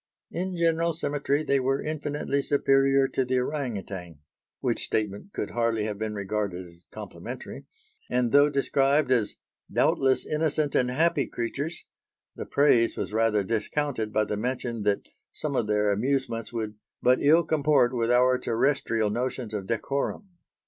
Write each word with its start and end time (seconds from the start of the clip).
"In 0.31 0.57
general 0.57 0.93
symmetry 0.93 1.43
they 1.43 1.59
were 1.59 1.79
infinitely 1.79 2.41
superior 2.41 3.07
to 3.09 3.23
the 3.23 3.37
orang 3.39 3.75
outang" 3.77 4.17
which 4.59 4.83
statement 4.85 5.31
could 5.31 5.51
hardly 5.51 5.83
have 5.83 5.99
been 5.99 6.15
regarded 6.15 6.65
as 6.65 6.87
complimentary; 6.89 7.65
and, 8.09 8.31
though 8.31 8.49
described 8.49 9.11
as 9.11 9.35
"doubtless 9.71 10.25
innocent 10.25 10.73
and 10.73 10.89
happy 10.89 11.27
creatures," 11.27 11.85
the 12.35 12.47
praise 12.47 12.97
was 12.97 13.13
rather 13.13 13.43
discounted 13.43 14.11
by 14.11 14.23
the 14.25 14.37
mention 14.37 14.81
that 14.81 15.07
some 15.33 15.55
of 15.55 15.67
their 15.67 15.91
amusements 15.91 16.51
would 16.51 16.77
"but 17.03 17.21
ill 17.21 17.43
comport 17.43 17.93
with 17.93 18.09
our 18.09 18.39
terrestrial 18.39 19.11
notions 19.11 19.53
of 19.53 19.67
decorum." 19.67 20.29